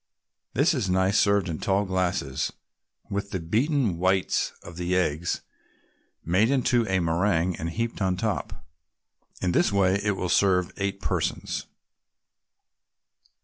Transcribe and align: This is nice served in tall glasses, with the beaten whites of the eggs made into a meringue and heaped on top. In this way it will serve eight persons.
This 0.55 0.73
is 0.73 0.89
nice 0.89 1.19
served 1.19 1.47
in 1.47 1.59
tall 1.59 1.85
glasses, 1.85 2.51
with 3.11 3.29
the 3.29 3.39
beaten 3.39 3.99
whites 3.99 4.51
of 4.63 4.75
the 4.77 4.95
eggs 4.95 5.41
made 6.25 6.49
into 6.49 6.87
a 6.87 6.97
meringue 6.99 7.55
and 7.57 7.69
heaped 7.69 8.01
on 8.01 8.17
top. 8.17 8.65
In 9.43 9.51
this 9.51 9.71
way 9.71 10.01
it 10.03 10.17
will 10.17 10.27
serve 10.27 10.73
eight 10.77 11.01
persons. 11.03 11.67